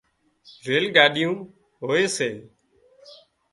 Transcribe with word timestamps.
ريل 0.65 0.85
ڳاڏيون 0.95 1.37
هوئي 1.85 2.05
سي 2.17 2.29